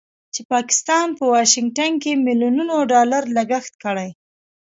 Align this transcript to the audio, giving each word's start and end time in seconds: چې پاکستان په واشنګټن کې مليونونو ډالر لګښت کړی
چې 0.33 0.41
پاکستان 0.53 1.07
په 1.17 1.23
واشنګټن 1.33 1.91
کې 2.03 2.21
مليونونو 2.25 2.75
ډالر 2.91 3.23
لګښت 3.37 3.73
کړی 3.83 4.09